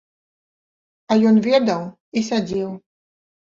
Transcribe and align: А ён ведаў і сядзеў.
А 1.11 1.17
ён 1.33 1.37
ведаў 1.49 1.81
і 1.85 2.19
сядзеў. 2.33 2.69